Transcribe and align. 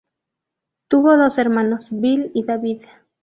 Tuvo 0.87 1.15
dos 1.15 1.37
hermanos, 1.37 1.89
Bill 1.91 2.31
y 2.33 2.43
David. 2.43 2.85